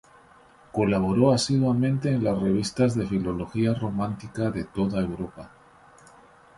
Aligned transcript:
Colaboró 0.71 1.31
asiduamente 1.31 2.09
en 2.09 2.23
las 2.23 2.41
revistas 2.41 2.95
de 2.95 3.05
filología 3.05 3.75
románica 3.75 4.49
de 4.49 4.63
toda 4.63 4.99
Europa. 4.99 5.51